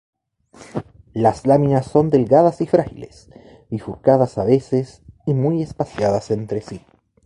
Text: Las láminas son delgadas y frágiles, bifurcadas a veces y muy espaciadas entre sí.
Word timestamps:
Las 1.13 1.45
láminas 1.45 1.85
son 1.85 2.09
delgadas 2.09 2.59
y 2.61 2.65
frágiles, 2.65 3.29
bifurcadas 3.69 4.39
a 4.39 4.43
veces 4.45 5.03
y 5.27 5.35
muy 5.35 5.61
espaciadas 5.61 6.31
entre 6.31 6.61
sí. 6.61 6.83